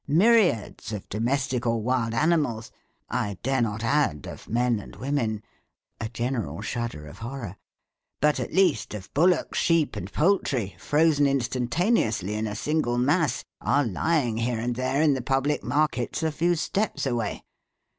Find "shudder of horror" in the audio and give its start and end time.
6.61-7.55